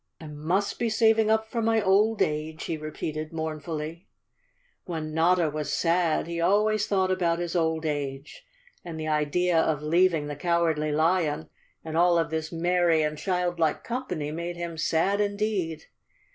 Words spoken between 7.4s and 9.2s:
old age, and the